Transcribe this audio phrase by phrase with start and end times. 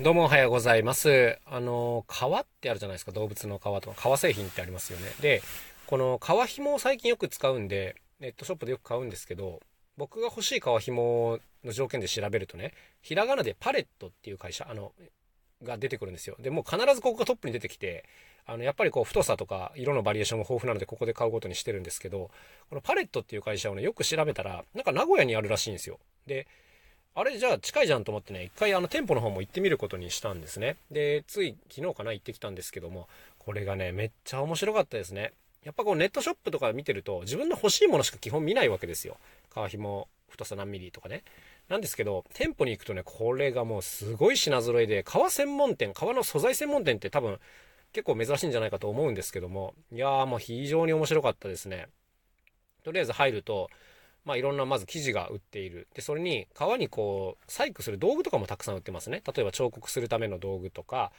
[0.00, 1.40] どうもおはようございます。
[1.44, 3.10] あの、革ってあるじゃないですか。
[3.10, 5.06] 動物の革とか、革製品ってありますよね。
[5.20, 5.42] で、
[5.86, 9.58] この革紐を最近よく使うんで、ネットショップでよく買うんですけど、
[9.96, 14.92] 僕が欲しい革紐の条件で調べるとね、ひらがなでパレットっていう会社、あの、
[15.64, 16.36] が出てくるんですよ。
[16.38, 18.04] で、もう必ずここがトップに出てきて、
[18.46, 22.30] あの、やっぱりこう太さとか色のバリエーションも豊富なのでここで買うことにしてるんですけど、
[22.68, 25.98] このパレットっていう会社をね、よく調べたら、なんか名古屋にあるらしいんですよ。
[26.28, 26.46] で、
[27.18, 30.76] あれじゃあ近いじゃんと思ってね、一回あの店舗の方も行ってみることにしたんですね。
[30.92, 33.08] で、つい昨日かな行ってきたんですけども、
[33.40, 35.32] これがね、めっちゃ面白かったですね。
[35.64, 39.16] やっぱこうネットショップとか見てると自分の欲しいものしか基本見ないわけですよ。
[39.52, 41.24] 皮紐、太さ何ミリとかね。
[41.68, 47.40] なんですけど、店舗に行くとね、これがもうすごい品揃えで、革専門店、革の素材専門店って多分
[47.92, 51.88] 結構珍しいんじゃないかと思うんですけども、いやーもう非常に面白かったですね。
[52.84, 53.70] とりあえず入ると、
[54.28, 55.88] まあ、いろんなまず生地が売っている。
[55.94, 59.22] で、それに革にこう、細工する道具とかもたくさん売ってますね。
[59.26, 61.12] 例えば彫刻するための道具とか、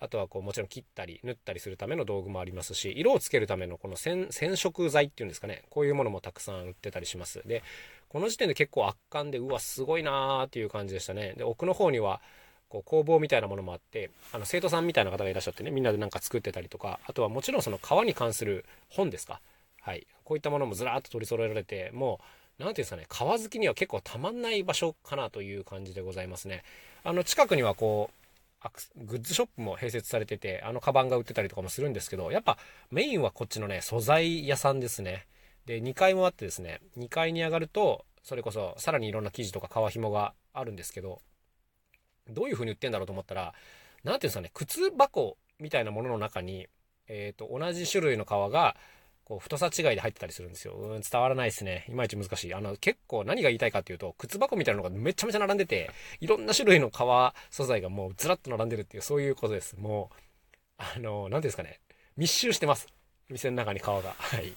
[0.00, 5.62] あとはこうもちろん切ったり縫ったりするための道具もありますし、色をつけるためのこの染色剤っていうんですかね。
[5.70, 7.40] こういうものもたくさん売ってたりします。
[7.46, 7.62] で、
[8.08, 11.34] この時点で結構圧巻で、うわ、すごいなーっていう感じでしたね。
[11.36, 12.20] で、奥の方には、
[12.68, 19.40] こう工房みたいなものもあってあの生徒さんみたいな方がいらっしゃってねみんなでなんか作ってたりとかあとはもちろんその革に関する本ですか
[19.82, 22.24] はいこういったものもずらっと取り揃えられてもう
[22.58, 26.62] 何ていうんですかね、川好きには結構たまんない場所かなという感じでございますね。
[27.04, 28.16] あの、近くにはこう、
[28.96, 32.58] グッズショップも併設されてて、あの、カバンが売ってたりとかもするんですけど、やっぱ
[32.90, 35.26] メインはこっちのね、素材屋さんですね。
[35.66, 41.20] で、2階もあってですね、2階に上がると、それこそさらにいろんな生地とか革紐があるんですけど、
[42.28, 43.54] どういう風に売ってんだろうと思ったら、
[44.02, 46.66] 何ていうんですかね、靴箱みたいなものの中に、
[47.08, 48.76] えっ、ー、と、同じ種類の革が、
[49.26, 50.74] こう、太さ違いで入ってたりするんですよ。
[50.74, 51.84] うん、伝わらないですね。
[51.88, 52.54] いまいち難しい。
[52.54, 59.76] あの、結構何が言いたいかっていうと、靴箱みたいなのがめちゃめちゃ並んでて、いろんな種類の革素材がもうずらっと並んでるっていう、そういうことです。
[59.76, 60.16] もう、
[60.78, 61.80] あの、何ですかね。
[62.16, 62.86] 密集してます。
[63.28, 64.14] 店の中に革が。
[64.16, 64.52] はい。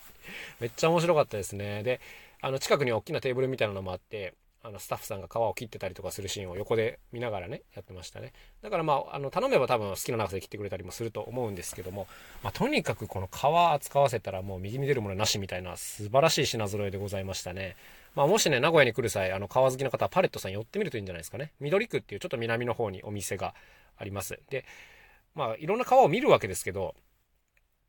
[0.60, 1.82] めっちゃ面白かったですね。
[1.82, 2.00] で、
[2.40, 8.34] あの、近くに大きなテーブルみたいなのもあって、あのスタッフさんが皮を切ってたりとかするシーンを横で見ながらねやってましたね。
[8.62, 12.08] だからまああの頼めば多分好きな長さで切ってくれたりもすると思うんですけども、
[12.44, 17.78] まあ、とにかくこの皮扱わせたらもう右に出るものなしみたいな素晴らしい品揃えでございましたね。
[18.16, 21.54] まあ、もしね名古屋に来る際あの皮好きの方はパレットさん寄ってみるといいんじゃないですかね。
[21.60, 23.54] 緑区っていうちょっと南の方にお店が
[23.98, 24.40] あります。
[24.50, 24.66] で
[25.36, 26.96] まあいろんな皮を見るわけですけど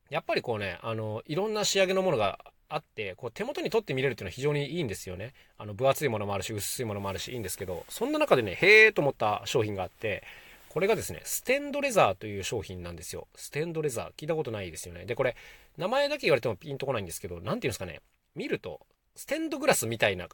[0.08, 2.38] やっぱりこうねあのいろんな仕上げのものが
[2.70, 5.34] あって、こう手元に取って見れるっていうのは非常にいいんですよね。
[5.58, 10.22] あの分厚いものもあるし、薄いものもあるし、いいんですけど、そんな中でね、へーと思った商品があって、
[10.70, 13.26] これがですね、ステンドレザーという商品なんですよ。
[13.34, 14.12] ステンドレザー。
[14.16, 15.04] 聞いたことないですよね。
[15.04, 15.34] で、これ、
[15.76, 18.00] 名前だけ言われてもピンとこないんですけど、何て言うんですかね。
[18.36, 20.28] 見ると、ステンドグラスみたいな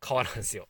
[0.00, 0.66] 革なんですよ。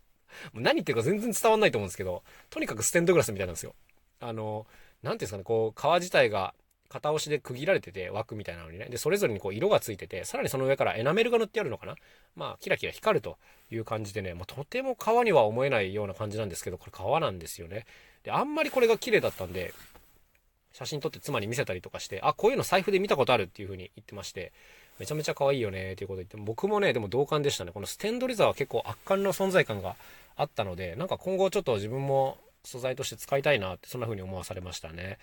[0.52, 3.74] もう何言ってるか全然伝わんないと思うんですけど、とにかくステンドグラスみたいなんですよ。
[4.20, 4.66] あの、
[5.02, 6.54] 何て言うんですかね、こう、革自体が
[6.88, 8.86] 片押しで区切られてて、枠みたいなのにね。
[8.86, 11.94] で、それぞれにこう色がついてて、さらにその上からエナメルが塗ってあるのかな？
[12.34, 13.36] まあ、キラキラ光ると
[13.70, 17.84] いう感じでね、まあ、とても革には思えないような感じなんですけど、これ革なんですよね。
[18.22, 19.74] で、あんまりこれが綺麗だったんで、
[20.72, 24.52] 写真撮って妻に見せたりとかして、あ、こういうの財布で見たことあるっていう風に言ってまして、
[24.98, 27.72] めちゃめちゃ可愛いよねっていうこと言って、僕もね、でも同感でしたね。
[27.72, 29.96] このステンドレザーは結構圧巻の存在感が
[30.36, 35.18] あったので、なんか今後ちょっと自分も素材として使いたいなって、そんな風に思わされましたね。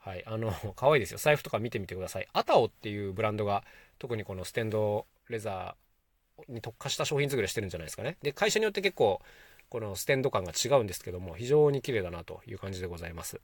[0.00, 0.24] はい。
[0.26, 1.18] あの、 可愛いですよ。
[1.18, 2.28] 財布とか見てみてください。
[2.32, 3.64] アタオっていうブランドが、
[3.98, 8.16] 特にこのステンドレザーに特化した商品作りしてるんじゃないですかね。
[8.22, 9.20] で、会社によって結構、
[9.68, 13.40] このステンド感が違うんですけども、非常に綺麗だなという感じでございます。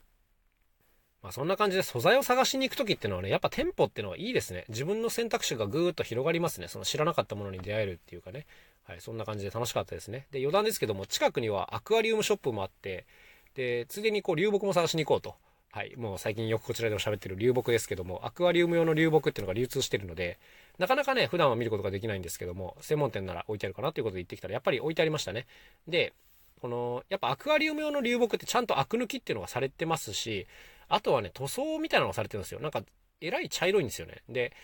[1.22, 4.64] まあ、そんな感じで素材を探しに行く時ってのはね、やっぱ店舗ってのはいいですね。
[4.68, 6.68] 自分の選択肢がぐーっと広がりますね。
[6.68, 8.46] その知らなかったものに出会えるっていうかね。
[8.84, 10.26] はい、そんな感じで楽しかったですね。
[10.30, 13.06] で、余談ですけども、近くにはアクアリウムショップもあって、
[13.54, 15.34] で、ついでにこう流木も探しに行こうと。
[15.76, 20.38] はい、もう最近よくこちらでも喋ってる流木ですけども、アクアリウム用の流木っていうのが流通してるので、
[20.78, 25.46] なかなかね、普段は見ることができないんですけども、専門店なら置いてあるかなということで行ってきたら、やっぱり置いてありましたね。
[25.86, 26.14] で、
[26.62, 30.46] この、やっぱアクアリウム用の流木ってちゃんとアク抜きっていうのがされてますし、
[30.88, 32.60] あとはね、塗装みたいなのがされてるんですよ。
[32.60, 32.82] なんか、
[33.20, 34.22] えらい茶色いんですよね。
[34.30, 34.54] で、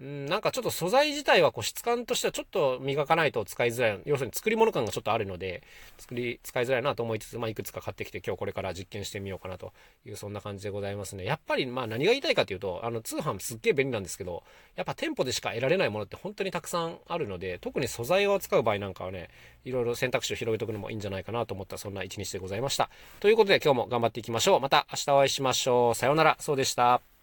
[0.00, 4.00] うん、なんかちょっと素材自体はこう質感としてはちょっと磨かないと使いづらい。
[4.04, 5.62] 要するに作り物感がちょっとあるので、
[5.98, 9.72] 作り、使いづらいなと思いつつ、まあいくつか買ってきて今日これから実験してみようかなと
[10.04, 11.24] いうそんな感じでございますね。
[11.24, 14.42] やっぱりまあ何が言いたいかというと、あの通販すっげえ便利なんですけど、
[14.74, 19.30] やっぱ店舗でしか得られないものって本当にたくさんあるので、特に素材を扱う場合なんかはね、
[19.64, 22.90] いろいろ選択肢を広げておくのもいいんじゃないかなと思ったそんな一日でございました。
[23.20, 24.60] ということで今日も頑張っていきましょう。
[24.60, 25.94] また明日お会いしましょう。
[25.94, 26.36] さようなら。
[26.40, 27.13] そうでした。